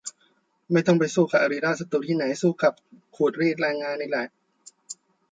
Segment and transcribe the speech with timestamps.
[0.71, 4.27] ไม่ต้องไปสู้กับอริราชศัตรูที่ไหน สู้กับพวกขูดรีดแรงงานนี่แหละ